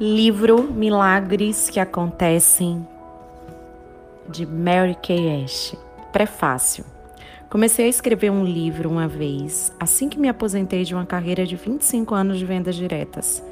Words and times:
Livro 0.00 0.62
Milagres 0.62 1.68
que 1.68 1.80
Acontecem 1.80 2.86
de 4.28 4.46
Mary 4.46 4.94
Kay 4.94 5.42
Ash. 5.42 5.74
Prefácio. 6.12 6.84
Comecei 7.50 7.86
a 7.86 7.88
escrever 7.88 8.30
um 8.30 8.44
livro 8.44 8.88
uma 8.88 9.08
vez, 9.08 9.72
assim 9.80 10.08
que 10.08 10.16
me 10.16 10.28
aposentei 10.28 10.84
de 10.84 10.94
uma 10.94 11.04
carreira 11.04 11.44
de 11.44 11.56
25 11.56 12.14
anos 12.14 12.38
de 12.38 12.46
vendas 12.46 12.76
diretas. 12.76 13.42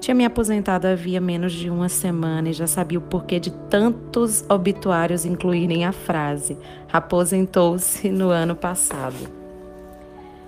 Tinha 0.00 0.14
me 0.14 0.24
aposentado 0.24 0.86
havia 0.86 1.20
menos 1.20 1.52
de 1.52 1.68
uma 1.68 1.90
semana 1.90 2.48
e 2.48 2.54
já 2.54 2.66
sabia 2.66 2.98
o 2.98 3.02
porquê 3.02 3.38
de 3.38 3.50
tantos 3.50 4.42
obituários 4.48 5.26
incluírem 5.26 5.84
a 5.84 5.92
frase: 5.92 6.56
aposentou-se 6.90 8.08
no 8.08 8.30
ano 8.30 8.56
passado. 8.56 9.28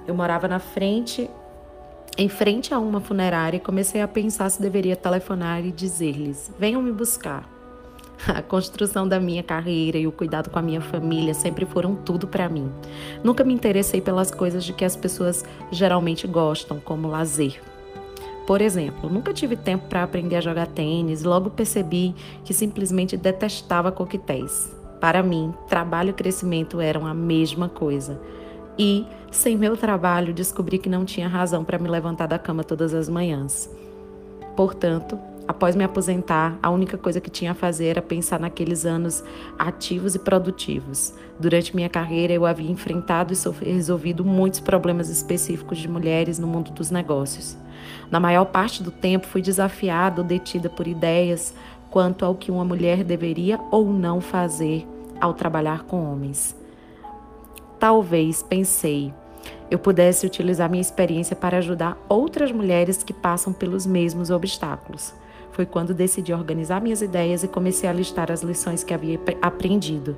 Eu 0.06 0.14
morava 0.14 0.48
na 0.48 0.58
frente 0.58 1.28
em 2.16 2.28
frente 2.28 2.74
a 2.74 2.78
uma 2.78 3.00
funerária, 3.00 3.58
comecei 3.58 4.02
a 4.02 4.08
pensar 4.08 4.50
se 4.50 4.60
deveria 4.60 4.94
telefonar 4.94 5.64
e 5.64 5.72
dizer-lhes: 5.72 6.52
venham 6.58 6.82
me 6.82 6.92
buscar. 6.92 7.48
A 8.28 8.40
construção 8.40 9.08
da 9.08 9.18
minha 9.18 9.42
carreira 9.42 9.98
e 9.98 10.06
o 10.06 10.12
cuidado 10.12 10.50
com 10.50 10.58
a 10.58 10.62
minha 10.62 10.80
família 10.80 11.34
sempre 11.34 11.64
foram 11.64 11.96
tudo 11.96 12.28
para 12.28 12.48
mim. 12.48 12.70
Nunca 13.24 13.42
me 13.42 13.52
interessei 13.52 14.00
pelas 14.00 14.30
coisas 14.30 14.62
de 14.62 14.72
que 14.72 14.84
as 14.84 14.94
pessoas 14.94 15.44
geralmente 15.72 16.26
gostam, 16.28 16.78
como 16.78 17.08
lazer. 17.08 17.60
Por 18.46 18.60
exemplo, 18.60 19.08
nunca 19.08 19.32
tive 19.32 19.56
tempo 19.56 19.88
para 19.88 20.02
aprender 20.02 20.36
a 20.36 20.40
jogar 20.40 20.66
tênis, 20.66 21.24
logo 21.24 21.50
percebi 21.50 22.14
que 22.44 22.52
simplesmente 22.52 23.16
detestava 23.16 23.90
coquetéis. 23.90 24.70
Para 25.00 25.22
mim, 25.22 25.52
trabalho 25.68 26.10
e 26.10 26.12
crescimento 26.12 26.80
eram 26.80 27.06
a 27.06 27.14
mesma 27.14 27.68
coisa 27.68 28.20
e, 28.78 29.06
sem 29.30 29.56
meu 29.56 29.76
trabalho, 29.76 30.32
descobri 30.32 30.78
que 30.78 30.88
não 30.88 31.04
tinha 31.04 31.28
razão 31.28 31.64
para 31.64 31.78
me 31.78 31.88
levantar 31.88 32.26
da 32.26 32.38
cama 32.38 32.64
todas 32.64 32.94
as 32.94 33.08
manhãs. 33.08 33.70
Portanto, 34.56 35.18
após 35.48 35.74
me 35.74 35.84
aposentar, 35.84 36.58
a 36.62 36.70
única 36.70 36.98
coisa 36.98 37.20
que 37.20 37.30
tinha 37.30 37.52
a 37.52 37.54
fazer 37.54 37.86
era 37.86 38.02
pensar 38.02 38.38
naqueles 38.38 38.84
anos 38.84 39.24
ativos 39.58 40.14
e 40.14 40.18
produtivos. 40.18 41.14
Durante 41.38 41.74
minha 41.74 41.88
carreira, 41.88 42.32
eu 42.32 42.44
havia 42.44 42.70
enfrentado 42.70 43.32
e 43.32 43.64
resolvido 43.64 44.24
muitos 44.24 44.60
problemas 44.60 45.08
específicos 45.08 45.78
de 45.78 45.88
mulheres 45.88 46.38
no 46.38 46.46
mundo 46.46 46.70
dos 46.70 46.90
negócios. 46.90 47.56
Na 48.10 48.20
maior 48.20 48.44
parte 48.46 48.82
do 48.82 48.90
tempo, 48.90 49.26
fui 49.26 49.40
desafiada 49.40 50.20
ou 50.20 50.26
detida 50.26 50.68
por 50.68 50.86
ideias 50.86 51.54
quanto 51.90 52.24
ao 52.24 52.34
que 52.34 52.50
uma 52.50 52.64
mulher 52.64 53.02
deveria 53.04 53.58
ou 53.70 53.92
não 53.92 54.20
fazer 54.20 54.86
ao 55.20 55.34
trabalhar 55.34 55.84
com 55.84 56.10
homens. 56.10 56.61
Talvez, 57.82 58.44
pensei, 58.44 59.12
eu 59.68 59.76
pudesse 59.76 60.24
utilizar 60.24 60.70
minha 60.70 60.80
experiência 60.80 61.34
para 61.34 61.58
ajudar 61.58 61.98
outras 62.08 62.52
mulheres 62.52 63.02
que 63.02 63.12
passam 63.12 63.52
pelos 63.52 63.84
mesmos 63.84 64.30
obstáculos. 64.30 65.12
Foi 65.50 65.66
quando 65.66 65.92
decidi 65.92 66.32
organizar 66.32 66.80
minhas 66.80 67.02
ideias 67.02 67.42
e 67.42 67.48
comecei 67.48 67.88
a 67.88 67.92
listar 67.92 68.30
as 68.30 68.40
lições 68.40 68.84
que 68.84 68.94
havia 68.94 69.18
aprendido. 69.42 70.16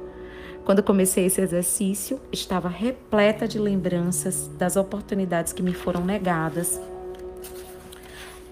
Quando 0.62 0.82
comecei 0.82 1.24
esse 1.24 1.40
exercício, 1.40 2.20
estava 2.30 2.68
repleta 2.68 3.48
de 3.48 3.58
lembranças 3.58 4.46
das 4.58 4.76
oportunidades 4.76 5.54
que 5.54 5.62
me 5.62 5.72
foram 5.72 6.04
negadas 6.04 6.78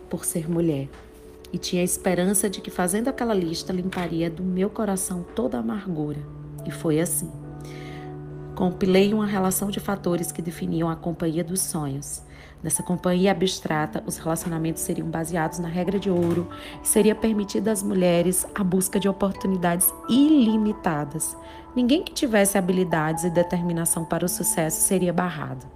por 0.08 0.24
ser 0.24 0.50
mulher. 0.50 0.88
E 1.52 1.58
tinha 1.58 1.82
a 1.82 1.84
esperança 1.84 2.48
de 2.48 2.62
que 2.62 2.70
fazendo 2.70 3.08
aquela 3.08 3.34
lista 3.34 3.74
limparia 3.74 4.30
do 4.30 4.42
meu 4.42 4.70
coração 4.70 5.22
toda 5.34 5.58
a 5.58 5.60
amargura. 5.60 6.20
E 6.64 6.70
foi 6.70 6.98
assim. 6.98 7.41
Compilei 8.54 9.14
uma 9.14 9.26
relação 9.26 9.70
de 9.70 9.80
fatores 9.80 10.30
que 10.30 10.42
definiam 10.42 10.88
a 10.90 10.96
companhia 10.96 11.42
dos 11.42 11.60
sonhos. 11.60 12.22
Nessa 12.62 12.82
companhia 12.82 13.32
abstrata, 13.32 14.04
os 14.06 14.18
relacionamentos 14.18 14.82
seriam 14.82 15.08
baseados 15.08 15.58
na 15.58 15.68
regra 15.68 15.98
de 15.98 16.08
ouro 16.08 16.48
e 16.82 16.86
seria 16.86 17.14
permitida 17.14 17.72
às 17.72 17.82
mulheres 17.82 18.46
a 18.54 18.62
busca 18.62 19.00
de 19.00 19.08
oportunidades 19.08 19.92
ilimitadas. 20.08 21.36
Ninguém 21.74 22.04
que 22.04 22.12
tivesse 22.12 22.56
habilidades 22.56 23.24
e 23.24 23.30
determinação 23.30 24.04
para 24.04 24.24
o 24.24 24.28
sucesso 24.28 24.82
seria 24.82 25.12
barrado. 25.12 25.66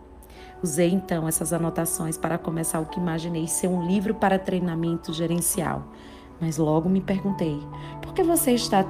Usei 0.62 0.90
então 0.90 1.26
essas 1.26 1.52
anotações 1.52 2.16
para 2.16 2.38
começar 2.38 2.80
o 2.80 2.86
que 2.86 3.00
imaginei 3.00 3.46
ser 3.46 3.68
um 3.68 3.86
livro 3.86 4.14
para 4.14 4.38
treinamento 4.38 5.12
gerencial. 5.12 5.92
Mas 6.40 6.56
logo 6.56 6.88
me 6.88 7.00
perguntei: 7.00 7.58
por 8.02 8.14
que 8.14 8.22
você 8.22 8.52
está 8.52 8.84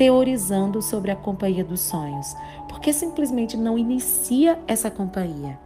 teorizando 0.00 0.80
sobre 0.80 1.10
a 1.10 1.14
companhia 1.14 1.62
dos 1.62 1.82
sonhos? 1.82 2.34
Por 2.66 2.80
que 2.80 2.90
simplesmente 2.90 3.54
não 3.54 3.76
inicia 3.76 4.58
essa 4.66 4.90
companhia? 4.90 5.58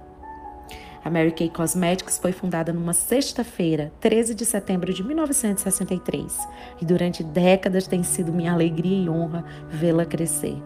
A 1.05 1.09
Mary 1.09 1.31
Kay 1.31 1.51
Cosmetics 1.51 2.19
foi 2.19 2.33
fundada 2.33 2.73
numa 2.73 2.93
sexta-feira, 2.93 3.93
13 4.01 4.35
de 4.35 4.45
setembro 4.45 4.93
de 4.93 5.05
1963, 5.05 6.49
e 6.83 6.85
durante 6.85 7.23
décadas 7.23 7.87
tem 7.87 8.03
sido 8.03 8.33
minha 8.33 8.53
alegria 8.53 9.05
e 9.05 9.09
honra 9.09 9.45
vê-la 9.69 10.05
crescer. 10.05 10.61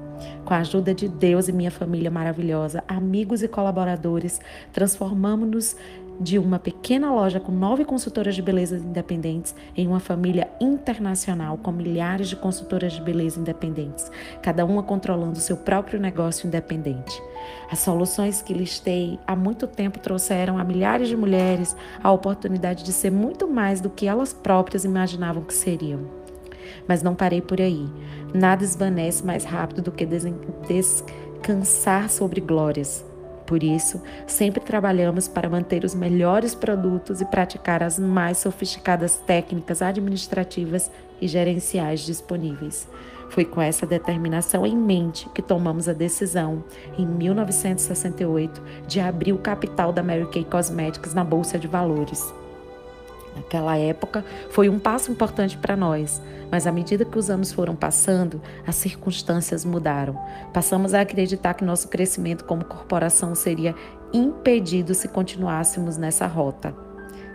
Com 0.46 0.54
a 0.54 0.58
ajuda 0.58 0.94
de 0.94 1.06
Deus 1.06 1.46
e 1.48 1.52
minha 1.52 1.70
família 1.70 2.10
maravilhosa, 2.10 2.82
amigos 2.88 3.42
e 3.42 3.48
colaboradores, 3.48 4.40
transformamos-nos 4.72 5.76
de 6.20 6.38
uma 6.38 6.58
pequena 6.58 7.12
loja 7.12 7.38
com 7.38 7.52
nove 7.52 7.84
consultoras 7.84 8.34
de 8.34 8.42
beleza 8.42 8.76
independentes 8.76 9.54
em 9.76 9.86
uma 9.86 10.00
família 10.00 10.48
internacional 10.60 11.56
com 11.58 11.70
milhares 11.70 12.28
de 12.28 12.36
consultoras 12.36 12.92
de 12.92 13.00
beleza 13.00 13.38
independentes, 13.38 14.10
cada 14.42 14.64
uma 14.64 14.82
controlando 14.82 15.38
seu 15.38 15.56
próprio 15.56 16.00
negócio 16.00 16.46
independente. 16.46 17.22
As 17.70 17.78
soluções 17.78 18.42
que 18.42 18.52
listei 18.52 19.18
há 19.26 19.36
muito 19.36 19.66
tempo 19.66 19.98
trouxeram 19.98 20.58
a 20.58 20.64
milhares 20.64 21.08
de 21.08 21.16
mulheres 21.16 21.76
a 22.02 22.10
oportunidade 22.10 22.82
de 22.82 22.92
ser 22.92 23.10
muito 23.10 23.46
mais 23.46 23.80
do 23.80 23.90
que 23.90 24.06
elas 24.06 24.32
próprias 24.32 24.84
imaginavam 24.84 25.42
que 25.42 25.54
seriam. 25.54 26.00
Mas 26.86 27.02
não 27.02 27.14
parei 27.14 27.40
por 27.40 27.60
aí. 27.60 27.86
Nada 28.34 28.64
esvanece 28.64 29.24
mais 29.24 29.44
rápido 29.44 29.82
do 29.82 29.92
que 29.92 30.06
descansar 30.66 32.10
sobre 32.10 32.40
glórias. 32.40 33.07
Por 33.48 33.62
isso, 33.62 34.02
sempre 34.26 34.60
trabalhamos 34.60 35.26
para 35.26 35.48
manter 35.48 35.82
os 35.82 35.94
melhores 35.94 36.54
produtos 36.54 37.22
e 37.22 37.24
praticar 37.24 37.82
as 37.82 37.98
mais 37.98 38.36
sofisticadas 38.36 39.16
técnicas 39.16 39.80
administrativas 39.80 40.90
e 41.18 41.26
gerenciais 41.26 42.00
disponíveis. 42.00 42.86
Foi 43.30 43.46
com 43.46 43.62
essa 43.62 43.86
determinação 43.86 44.66
em 44.66 44.76
mente 44.76 45.30
que 45.30 45.40
tomamos 45.40 45.88
a 45.88 45.94
decisão, 45.94 46.62
em 46.98 47.06
1968, 47.06 48.62
de 48.86 49.00
abrir 49.00 49.32
o 49.32 49.38
capital 49.38 49.94
da 49.94 50.02
Mary 50.02 50.28
Kay 50.30 50.44
Cosmetics 50.44 51.14
na 51.14 51.24
Bolsa 51.24 51.58
de 51.58 51.66
Valores. 51.66 52.22
Naquela 53.38 53.76
época, 53.76 54.24
foi 54.50 54.68
um 54.68 54.78
passo 54.78 55.12
importante 55.12 55.56
para 55.56 55.76
nós, 55.76 56.20
mas 56.50 56.66
à 56.66 56.72
medida 56.72 57.04
que 57.04 57.18
os 57.18 57.30
anos 57.30 57.52
foram 57.52 57.76
passando, 57.76 58.42
as 58.66 58.74
circunstâncias 58.74 59.64
mudaram. 59.64 60.18
Passamos 60.52 60.92
a 60.92 61.00
acreditar 61.00 61.54
que 61.54 61.64
nosso 61.64 61.88
crescimento 61.88 62.44
como 62.44 62.64
corporação 62.64 63.34
seria 63.34 63.74
impedido 64.12 64.92
se 64.92 65.06
continuássemos 65.08 65.96
nessa 65.96 66.26
rota. 66.26 66.74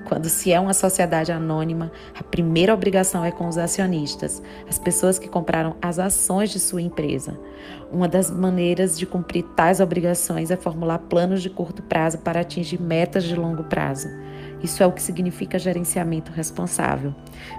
Quando 0.06 0.28
se 0.28 0.52
é 0.52 0.60
uma 0.60 0.74
sociedade 0.74 1.32
anônima, 1.32 1.90
a 2.20 2.22
primeira 2.22 2.74
obrigação 2.74 3.24
é 3.24 3.32
com 3.32 3.48
os 3.48 3.58
acionistas, 3.58 4.44
as 4.68 4.78
pessoas 4.78 5.18
que 5.18 5.30
compraram 5.30 5.78
as 5.82 5.98
ações 5.98 6.50
de 6.50 6.60
sua 6.60 6.82
empresa. 6.82 7.40
Uma 7.90 8.08
das 8.08 8.30
maneiras 8.30 9.00
de 9.00 9.06
cumprir 9.06 9.44
tais 9.56 9.80
obrigações 9.80 10.52
é 10.52 10.58
formular 10.58 11.00
planos 11.00 11.42
de 11.42 11.50
curto 11.50 11.82
prazo 11.82 12.18
para 12.18 12.42
atingir 12.42 12.82
metas 12.82 13.24
de 13.24 13.36
longo 13.36 13.64
prazo. 13.64 14.10
Isso 14.64 14.82
é 14.82 14.88
o 14.88 14.92
que 14.94 15.02
significa 15.02 15.60
gerenciamento 15.60 16.32
responsável. 16.32 17.14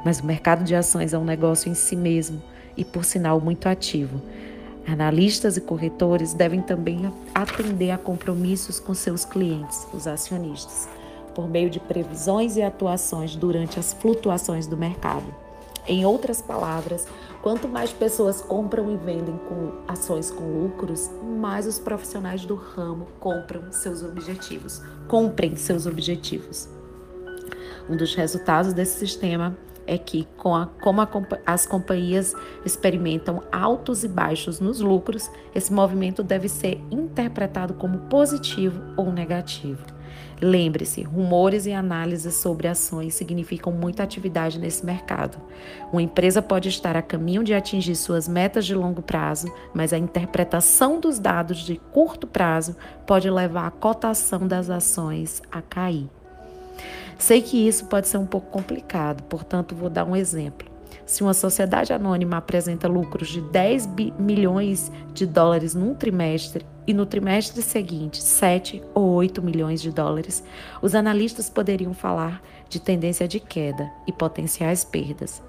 Mas 0.04 0.20
o 0.20 0.26
mercado 0.26 0.65
de 0.65 0.75
ações 0.75 1.12
é 1.12 1.19
um 1.19 1.25
negócio 1.25 1.70
em 1.70 1.75
si 1.75 1.94
mesmo 1.94 2.42
e, 2.76 2.84
por 2.84 3.04
sinal, 3.04 3.41
muito 3.41 3.69
ativo. 3.69 4.22
Analistas 4.87 5.56
e 5.56 5.60
corretores 5.60 6.32
devem 6.32 6.62
também 6.62 7.12
atender 7.34 7.91
a 7.91 7.98
compromissos 7.98 8.81
com 8.81 8.94
seus 8.94 9.25
clientes, 9.25 9.86
os 9.92 10.06
acionistas, 10.06 10.89
por 11.34 11.48
meio 11.48 11.71
de 11.71 11.80
previsões 11.80 12.56
e 12.56 12.62
atuações 12.62 13.36
durante 13.36 13.78
as 13.78 13.92
flutuações 13.92 14.66
do 14.66 14.77
mercado. 14.77 15.45
Em 15.86 16.07
outras 16.07 16.41
palavras, 16.41 17.07
quanto 17.42 17.68
mais 17.68 17.92
pessoas 17.92 18.41
compram 18.41 18.91
e 18.91 18.97
vendem 18.97 19.39
com 19.48 19.72
ações 19.86 20.30
com 20.30 20.62
lucros, 20.62 21.10
mais 21.39 21.66
os 21.66 21.78
profissionais 21.78 22.47
do 22.47 22.54
ramo 22.54 23.07
compram 23.21 23.71
seus 23.71 24.03
objetivos, 24.03 24.80
comprem 25.07 25.54
seus 25.57 25.84
objetivos. 25.86 26.68
Um 27.89 27.97
dos 27.97 28.15
resultados 28.15 28.72
desse 28.72 28.98
sistema 28.98 29.57
é 29.86 29.98
que, 29.98 30.27
com 30.36 30.54
a, 30.54 30.66
como 30.66 31.01
a, 31.01 31.09
as 31.45 31.66
companhias 31.66 32.34
experimentam 32.65 33.42
altos 33.53 34.04
e 34.04 34.09
baixos 34.09 34.60
nos 34.60 34.81
lucros, 34.81 35.31
esse 35.54 35.72
movimento 35.72 36.22
deve 36.22 36.48
ser 36.48 36.81
interpretado 36.91 37.75
como 37.75 37.98
positivo 38.01 38.81
ou 38.97 39.13
negativo. 39.13 39.84
Lembre-se, 40.41 41.03
rumores 41.03 41.65
e 41.65 41.72
análises 41.72 42.34
sobre 42.34 42.66
ações 42.66 43.15
significam 43.15 43.72
muita 43.72 44.03
atividade 44.03 44.59
nesse 44.59 44.84
mercado. 44.84 45.39
Uma 45.92 46.03
empresa 46.03 46.42
pode 46.42 46.69
estar 46.69 46.97
a 46.97 47.03
caminho 47.03 47.45
de 47.45 47.54
atingir 47.54 47.95
suas 47.95 48.28
metas 48.28 48.66
de 48.66 48.75
longo 48.75 49.01
prazo, 49.01 49.53
mas 49.72 49.92
a 49.92 49.98
interpretação 49.98 50.98
dos 50.98 51.19
dados 51.19 51.59
de 51.59 51.77
curto 51.92 52.27
prazo 52.27 52.77
pode 53.07 53.31
levar 53.31 53.66
a 53.66 53.71
cotação 53.71 54.47
das 54.47 54.69
ações 54.71 55.42
a 55.51 55.63
cair. 55.63 56.09
Sei 57.19 57.41
que 57.41 57.66
isso 57.66 57.87
pode 57.87 58.09
ser 58.09 58.19
um 58.19 58.27
pouco 58.27 58.51
complicado, 58.51 59.22
portanto, 59.25 59.75
vou 59.75 59.89
dar 59.89 60.05
um 60.05 60.16
exemplo. 60.16 60.75
Se 61.07 61.22
uma 61.22 61.34
sociedade 61.34 61.93
anônima 61.93 62.39
apresenta 62.39 62.89
lucros 62.89 63.28
de 63.28 63.41
10 63.41 63.89
milhões 64.19 64.91
de 65.13 65.27
dólares 65.27 65.75
num 65.75 65.95
trimestre 65.95 66.65
e 66.87 66.95
no 66.95 67.05
trimestre 67.05 67.61
seguinte 67.61 68.22
7 68.22 68.83
ou 68.95 69.11
8 69.11 69.43
milhões 69.43 69.83
de 69.83 69.91
dólares, 69.91 70.43
os 70.81 70.95
analistas 70.95 71.51
poderiam 71.51 71.93
falar 71.93 72.43
de 72.69 72.81
tendência 72.81 73.28
de 73.28 73.39
queda 73.39 73.91
e 74.07 74.13
potenciais 74.13 74.83
perdas. 74.83 75.43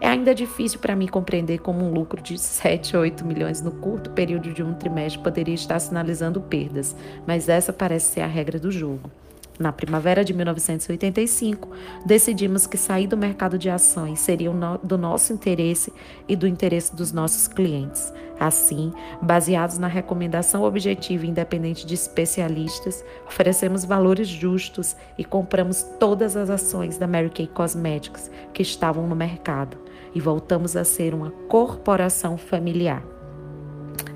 É 0.00 0.08
ainda 0.08 0.34
difícil 0.34 0.78
para 0.78 0.96
mim 0.96 1.06
compreender 1.06 1.58
como 1.58 1.84
um 1.84 1.92
lucro 1.92 2.22
de 2.22 2.38
7 2.38 2.96
ou 2.96 3.02
8 3.02 3.24
milhões 3.24 3.62
no 3.62 3.70
curto 3.70 4.10
período 4.10 4.52
de 4.52 4.62
um 4.62 4.74
trimestre 4.74 5.22
poderia 5.22 5.54
estar 5.54 5.78
sinalizando 5.78 6.40
perdas, 6.40 6.94
mas 7.26 7.48
essa 7.48 7.72
parece 7.72 8.12
ser 8.12 8.20
a 8.20 8.26
regra 8.26 8.58
do 8.58 8.70
jogo. 8.70 9.10
Na 9.58 9.72
primavera 9.72 10.24
de 10.24 10.32
1985, 10.32 11.68
decidimos 12.06 12.66
que 12.66 12.76
sair 12.76 13.08
do 13.08 13.16
mercado 13.16 13.58
de 13.58 13.68
ações 13.68 14.20
seria 14.20 14.50
do 14.82 14.96
nosso 14.96 15.32
interesse 15.32 15.92
e 16.28 16.36
do 16.36 16.46
interesse 16.46 16.94
dos 16.94 17.10
nossos 17.10 17.48
clientes. 17.48 18.12
Assim, 18.38 18.92
baseados 19.20 19.78
na 19.78 19.88
recomendação 19.88 20.62
objetiva 20.62 21.26
e 21.26 21.28
independente 21.28 21.84
de 21.84 21.94
especialistas, 21.94 23.04
oferecemos 23.26 23.84
valores 23.84 24.28
justos 24.28 24.94
e 25.18 25.24
compramos 25.24 25.82
todas 25.98 26.36
as 26.36 26.48
ações 26.48 26.96
da 26.96 27.08
Mary 27.08 27.30
Kay 27.30 27.48
Cosmetics 27.48 28.30
que 28.54 28.62
estavam 28.62 29.08
no 29.08 29.16
mercado 29.16 29.76
e 30.14 30.20
voltamos 30.20 30.76
a 30.76 30.84
ser 30.84 31.14
uma 31.14 31.32
corporação 31.48 32.38
familiar. 32.38 33.02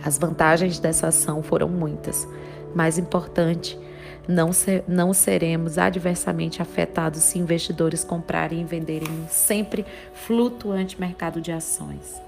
As 0.04 0.18
vantagens 0.18 0.78
dessa 0.78 1.08
ação 1.08 1.42
foram 1.42 1.68
muitas. 1.68 2.26
Mais 2.76 2.98
importante, 2.98 3.78
não, 4.28 4.52
ser, 4.52 4.84
não 4.86 5.12
seremos 5.12 5.78
adversamente 5.78 6.60
afetados 6.60 7.22
se 7.22 7.38
investidores 7.38 8.04
comprarem 8.04 8.60
e 8.60 8.64
venderem 8.64 9.08
um 9.08 9.28
sempre 9.28 9.84
flutuante 10.14 11.00
mercado 11.00 11.40
de 11.40 11.52
ações. 11.52 12.20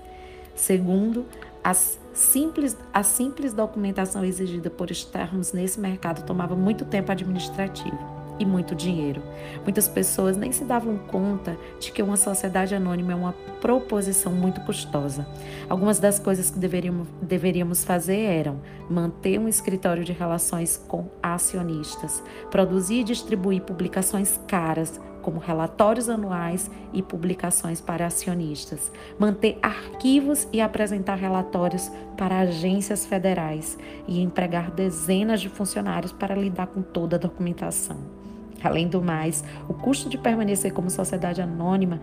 Segundo, 0.54 1.26
as 1.62 1.98
simples, 2.12 2.76
a 2.92 3.02
simples 3.02 3.52
documentação 3.52 4.24
exigida 4.24 4.70
por 4.70 4.90
estarmos 4.90 5.52
nesse 5.52 5.80
mercado 5.80 6.24
tomava 6.24 6.54
muito 6.54 6.84
tempo 6.84 7.10
administrativo 7.10 8.13
e 8.38 8.44
muito 8.44 8.74
dinheiro. 8.74 9.22
Muitas 9.62 9.88
pessoas 9.88 10.36
nem 10.36 10.52
se 10.52 10.64
davam 10.64 10.96
conta 10.96 11.56
de 11.78 11.92
que 11.92 12.02
uma 12.02 12.16
sociedade 12.16 12.74
anônima 12.74 13.12
é 13.12 13.14
uma 13.14 13.34
proposição 13.60 14.32
muito 14.32 14.60
custosa. 14.62 15.26
Algumas 15.68 15.98
das 15.98 16.18
coisas 16.18 16.50
que 16.50 16.58
deveríamos, 16.58 17.08
deveríamos 17.20 17.84
fazer 17.84 18.20
eram 18.20 18.60
manter 18.88 19.38
um 19.38 19.48
escritório 19.48 20.04
de 20.04 20.12
relações 20.12 20.76
com 20.88 21.08
acionistas, 21.22 22.22
produzir 22.50 23.00
e 23.00 23.04
distribuir 23.04 23.62
publicações 23.62 24.38
caras 24.46 25.00
como 25.24 25.40
relatórios 25.40 26.10
anuais 26.10 26.70
e 26.92 27.02
publicações 27.02 27.80
para 27.80 28.04
acionistas, 28.04 28.92
manter 29.18 29.58
arquivos 29.62 30.46
e 30.52 30.60
apresentar 30.60 31.14
relatórios 31.14 31.90
para 32.14 32.40
agências 32.40 33.06
federais 33.06 33.78
e 34.06 34.20
empregar 34.20 34.70
dezenas 34.70 35.40
de 35.40 35.48
funcionários 35.48 36.12
para 36.12 36.34
lidar 36.34 36.66
com 36.66 36.82
toda 36.82 37.16
a 37.16 37.18
documentação. 37.18 38.23
Além 38.64 38.88
do 38.88 39.02
mais, 39.02 39.44
o 39.68 39.74
custo 39.74 40.08
de 40.08 40.16
permanecer 40.16 40.72
como 40.72 40.88
sociedade 40.88 41.42
anônima 41.42 42.00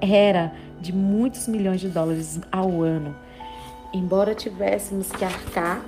era 0.00 0.52
de 0.80 0.92
muitos 0.92 1.46
milhões 1.46 1.80
de 1.80 1.88
dólares 1.88 2.40
ao 2.50 2.82
ano. 2.82 3.14
Embora 3.94 4.34
tivéssemos 4.34 5.10
que 5.10 5.24
arcar 5.24 5.82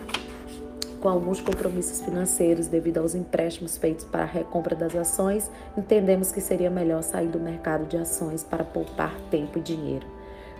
com 1.00 1.08
alguns 1.08 1.40
compromissos 1.40 2.00
financeiros 2.00 2.66
devido 2.66 2.98
aos 2.98 3.14
empréstimos 3.14 3.76
feitos 3.76 4.04
para 4.04 4.22
a 4.22 4.26
recompra 4.26 4.74
das 4.74 4.94
ações, 4.94 5.50
entendemos 5.76 6.32
que 6.32 6.40
seria 6.40 6.70
melhor 6.70 7.02
sair 7.02 7.28
do 7.28 7.38
mercado 7.38 7.86
de 7.86 7.96
ações 7.96 8.42
para 8.42 8.64
poupar 8.64 9.14
tempo 9.30 9.58
e 9.58 9.62
dinheiro. 9.62 10.06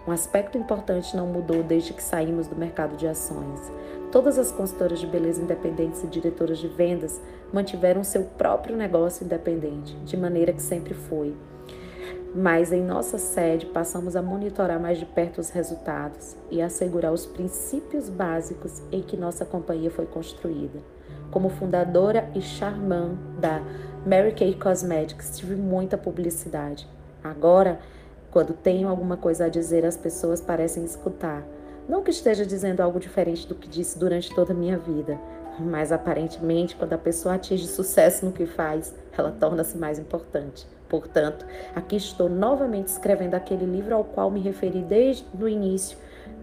Um 0.07 0.13
aspecto 0.13 0.57
importante 0.57 1.17
não 1.17 1.27
mudou 1.27 1.63
desde 1.63 1.93
que 1.93 2.03
saímos 2.03 2.47
do 2.47 2.57
mercado 2.57 2.97
de 2.97 3.07
ações. 3.07 3.61
Todas 4.11 4.39
as 4.39 4.51
consultoras 4.51 4.99
de 5.01 5.07
beleza 5.07 5.43
independentes 5.43 6.03
e 6.03 6.07
diretoras 6.07 6.59
de 6.59 6.69
vendas 6.69 7.21
mantiveram 7.53 8.03
seu 8.03 8.25
próprio 8.25 8.77
negócio 8.77 9.25
independente, 9.25 9.95
de 10.05 10.17
maneira 10.17 10.53
que 10.53 10.63
sempre 10.63 10.95
foi 10.95 11.35
mas 12.35 12.73
em 12.73 12.83
nossa 12.83 13.19
sede 13.19 13.67
passamos 13.67 14.15
a 14.15 14.23
monitorar 14.23 14.79
mais 14.79 14.99
de 14.99 15.07
perto 15.07 15.41
os 15.41 15.51
resultados 15.51 16.37
e 16.51 16.61
assegurar 16.61 17.13
os 17.13 17.27
princípios 17.27 18.09
básicos 18.09 18.83
em 18.93 19.03
que 19.03 19.17
nossa 19.17 19.45
companhia 19.45 19.91
foi 19.91 20.07
construída. 20.07 20.79
Como 21.31 21.49
fundadora 21.49 22.31
e 22.35 22.41
charmã 22.41 23.15
da 23.39 23.63
Mary 24.07 24.33
Kay 24.33 24.55
Cosmetics, 24.55 25.39
tive 25.39 25.57
muita 25.57 25.97
publicidade. 25.97 26.89
Agora, 27.23 27.81
quando 28.31 28.53
tenho 28.53 28.89
alguma 28.89 29.17
coisa 29.17 29.47
a 29.47 29.49
dizer, 29.49 29.85
as 29.85 29.97
pessoas 29.97 30.41
parecem 30.41 30.85
escutar. 30.85 31.45
Não 31.89 32.03
que 32.03 32.11
esteja 32.11 32.45
dizendo 32.45 32.83
algo 32.83 33.01
diferente 33.01 33.47
do 33.49 33.55
que 33.55 33.67
disse 33.67 33.99
durante 33.99 34.35
toda 34.35 34.53
a 34.53 34.57
minha 34.57 34.77
vida, 34.77 35.19
mas 35.59 35.91
aparentemente, 35.91 36.77
quando 36.77 36.93
a 36.93 36.99
pessoa 36.99 37.37
atinge 37.37 37.67
sucesso 37.67 38.27
no 38.27 38.33
que 38.33 38.45
faz, 38.45 38.95
ela 39.17 39.33
torna-se 39.33 39.79
mais 39.79 39.99
importante. 39.99 40.67
Portanto, 40.87 41.47
aqui 41.75 41.97
estou 41.97 42.29
novamente 42.29 42.89
escrevendo 42.89 43.35
aquele 43.35 43.65
livro 43.65 43.95
ao 43.95 44.05
qual 44.05 44.31
me 44.31 44.41
referi 44.41 44.83
desde 44.83 45.25
o 45.41 45.49
início 45.49 45.97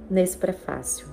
nesse 0.10 0.36
prefácio. 0.36 1.08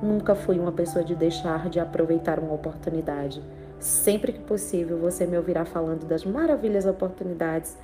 Nunca 0.00 0.36
fui 0.36 0.58
uma 0.58 0.72
pessoa 0.72 1.04
de 1.04 1.16
deixar 1.16 1.68
de 1.68 1.80
aproveitar 1.80 2.38
uma 2.38 2.54
oportunidade. 2.54 3.42
Sempre 3.80 4.32
que 4.32 4.40
possível, 4.40 4.96
você 4.98 5.26
me 5.26 5.36
ouvirá 5.36 5.64
falando 5.64 6.06
das 6.06 6.24
maravilhas 6.24 6.86
oportunidades, 6.86 7.76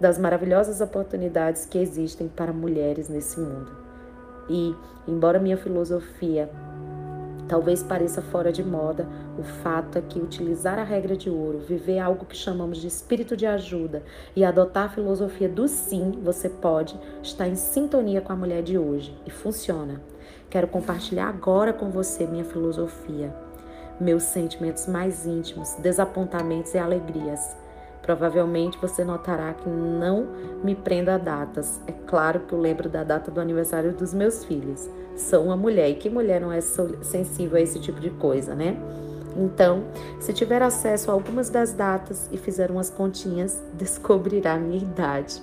das 0.00 0.18
maravilhosas 0.18 0.80
oportunidades 0.80 1.66
que 1.66 1.78
existem 1.78 2.28
para 2.28 2.52
mulheres 2.52 3.10
nesse 3.10 3.38
mundo. 3.38 3.89
E, 4.48 4.74
embora 5.06 5.38
minha 5.38 5.56
filosofia 5.56 6.50
Talvez 7.50 7.82
pareça 7.82 8.22
fora 8.22 8.52
de 8.52 8.62
moda, 8.62 9.08
o 9.36 9.42
fato 9.42 9.98
é 9.98 10.00
que 10.00 10.20
utilizar 10.20 10.78
a 10.78 10.84
regra 10.84 11.16
de 11.16 11.28
ouro, 11.28 11.58
viver 11.58 11.98
algo 11.98 12.24
que 12.24 12.36
chamamos 12.36 12.78
de 12.78 12.86
espírito 12.86 13.36
de 13.36 13.44
ajuda 13.44 14.04
e 14.36 14.44
adotar 14.44 14.84
a 14.84 14.88
filosofia 14.88 15.48
do 15.48 15.66
sim, 15.66 16.12
você 16.22 16.48
pode 16.48 16.96
estar 17.24 17.48
em 17.48 17.56
sintonia 17.56 18.20
com 18.20 18.32
a 18.32 18.36
mulher 18.36 18.62
de 18.62 18.78
hoje 18.78 19.12
e 19.26 19.32
funciona. 19.32 20.00
Quero 20.48 20.68
compartilhar 20.68 21.28
agora 21.28 21.72
com 21.72 21.90
você 21.90 22.24
minha 22.24 22.44
filosofia, 22.44 23.34
meus 24.00 24.22
sentimentos 24.22 24.86
mais 24.86 25.26
íntimos, 25.26 25.74
desapontamentos 25.80 26.72
e 26.74 26.78
alegrias. 26.78 27.56
Provavelmente 28.10 28.76
você 28.76 29.04
notará 29.04 29.54
que 29.54 29.68
não 29.68 30.26
me 30.64 30.74
prendo 30.74 31.10
a 31.10 31.16
datas. 31.16 31.80
É 31.86 31.92
claro 31.92 32.40
que 32.40 32.52
eu 32.52 32.58
lembro 32.58 32.88
da 32.88 33.04
data 33.04 33.30
do 33.30 33.40
aniversário 33.40 33.92
dos 33.92 34.12
meus 34.12 34.44
filhos. 34.44 34.90
Sou 35.16 35.44
uma 35.44 35.56
mulher 35.56 35.88
e 35.90 35.94
que 35.94 36.10
mulher 36.10 36.40
não 36.40 36.50
é 36.50 36.60
sensível 36.60 37.56
a 37.56 37.60
esse 37.60 37.78
tipo 37.78 38.00
de 38.00 38.10
coisa, 38.10 38.52
né? 38.52 38.76
Então, 39.36 39.84
se 40.18 40.32
tiver 40.32 40.60
acesso 40.60 41.08
a 41.08 41.14
algumas 41.14 41.50
das 41.50 41.72
datas 41.72 42.28
e 42.32 42.36
fizer 42.36 42.68
umas 42.68 42.90
continhas, 42.90 43.62
descobrirá 43.78 44.56
minha 44.56 44.82
idade. 44.82 45.40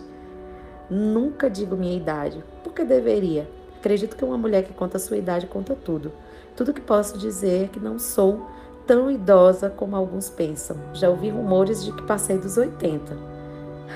Nunca 0.89 1.50
digo 1.50 1.77
minha 1.77 1.95
idade, 1.95 2.43
porque 2.65 2.83
deveria. 2.83 3.50
Acredito 3.77 4.17
que 4.17 4.25
uma 4.25 4.38
mulher 4.38 4.65
que 4.65 4.74
conta 4.74 4.97
a 4.97 5.00
sua 5.00 5.15
idade 5.15 5.47
conta 5.47 5.74
tudo. 5.74 6.12
Tudo 6.53 6.74
que 6.74 6.81
posso 6.81 7.17
dizer 7.17 7.63
é 7.63 7.67
que 7.69 7.79
não 7.79 7.97
sou 7.97 8.45
tão 8.88 9.12
idosa 9.12 9.70
como 9.70 9.96
alguns 9.96 10.29
pensam. 10.29 10.77
Já 10.94 11.10
ouvi 11.10 11.29
rumores 11.29 11.84
de 11.84 11.91
que 11.91 12.01
passei 12.03 12.38
dos 12.38 12.58
80. 12.58 13.15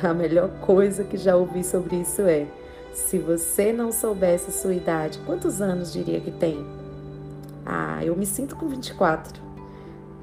A 0.03 0.13
melhor 0.13 0.49
coisa 0.59 1.03
que 1.03 1.17
já 1.17 1.35
ouvi 1.35 1.63
sobre 1.63 1.95
isso 1.95 2.21
é: 2.23 2.45
se 2.93 3.17
você 3.17 3.71
não 3.71 3.91
soubesse 3.91 4.51
sua 4.51 4.75
idade, 4.75 5.19
quantos 5.25 5.61
anos 5.61 5.93
diria 5.93 6.19
que 6.19 6.31
tem? 6.31 6.63
Ah, 7.65 8.03
eu 8.03 8.15
me 8.15 8.25
sinto 8.25 8.55
com 8.55 8.67
24. 8.67 9.41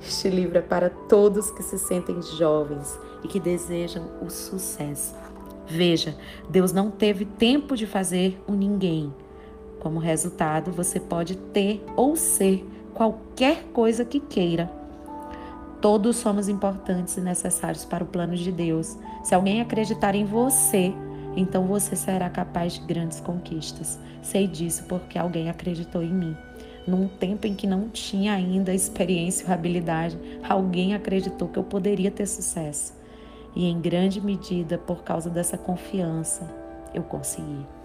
Este 0.00 0.28
livro 0.28 0.58
é 0.58 0.62
para 0.62 0.90
todos 0.90 1.50
que 1.50 1.62
se 1.62 1.78
sentem 1.78 2.20
jovens 2.22 2.98
e 3.24 3.28
que 3.28 3.40
desejam 3.40 4.04
o 4.22 4.30
sucesso. 4.30 5.14
Veja, 5.66 6.16
Deus 6.48 6.72
não 6.72 6.90
teve 6.90 7.24
tempo 7.24 7.76
de 7.76 7.86
fazer 7.86 8.40
o 8.46 8.52
ninguém. 8.52 9.12
Como 9.80 9.98
resultado, 9.98 10.72
você 10.72 10.98
pode 10.98 11.36
ter 11.36 11.84
ou 11.96 12.16
ser 12.16 12.64
qualquer 12.98 13.62
coisa 13.72 14.04
que 14.04 14.18
queira. 14.18 14.68
Todos 15.80 16.16
somos 16.16 16.48
importantes 16.48 17.16
e 17.16 17.20
necessários 17.20 17.84
para 17.84 18.02
o 18.02 18.06
plano 18.08 18.34
de 18.34 18.50
Deus. 18.50 18.98
Se 19.22 19.36
alguém 19.36 19.60
acreditar 19.60 20.16
em 20.16 20.24
você, 20.24 20.92
então 21.36 21.64
você 21.64 21.94
será 21.94 22.28
capaz 22.28 22.72
de 22.72 22.80
grandes 22.80 23.20
conquistas. 23.20 24.00
Sei 24.20 24.48
disso 24.48 24.82
porque 24.88 25.16
alguém 25.16 25.48
acreditou 25.48 26.02
em 26.02 26.12
mim. 26.12 26.36
Num 26.88 27.06
tempo 27.06 27.46
em 27.46 27.54
que 27.54 27.68
não 27.68 27.88
tinha 27.88 28.32
ainda 28.32 28.74
experiência 28.74 29.46
ou 29.46 29.54
habilidade, 29.54 30.18
alguém 30.42 30.92
acreditou 30.92 31.46
que 31.46 31.58
eu 31.60 31.64
poderia 31.64 32.10
ter 32.10 32.26
sucesso. 32.26 32.92
E 33.54 33.64
em 33.64 33.80
grande 33.80 34.20
medida, 34.20 34.76
por 34.76 35.04
causa 35.04 35.30
dessa 35.30 35.56
confiança, 35.56 36.52
eu 36.92 37.04
consegui. 37.04 37.77